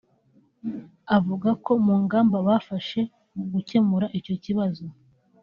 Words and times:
avuga 1.17 1.49
ko 1.63 1.71
mu 1.85 1.95
ngamba 2.03 2.37
bafashe 2.47 2.99
mu 3.35 3.43
gukemura 3.51 4.05
icyo 4.19 4.35
kibazo 4.43 4.85